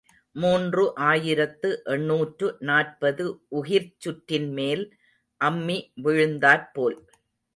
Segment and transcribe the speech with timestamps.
[0.35, 3.25] மூன்று ஆயிரத்து எண்ணூற்று நாற்பது
[3.59, 4.83] உகிர்ச் சுற்றின்மேல்
[5.41, 6.97] அம்மி விழுந்தாற் போல்.